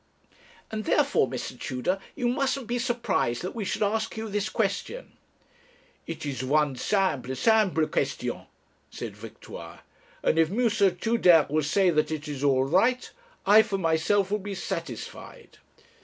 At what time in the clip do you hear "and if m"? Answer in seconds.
10.23-10.67